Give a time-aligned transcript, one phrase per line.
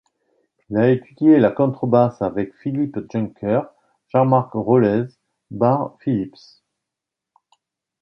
[0.71, 3.61] Il a étudié la contrebasse avec Philippe Juncker,
[4.07, 5.03] Jean-Marc Rollez,
[5.51, 6.61] Barre Phillips.